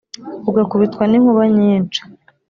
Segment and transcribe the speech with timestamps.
[0.49, 2.01] ugakubitwa ni nkuba nyinshi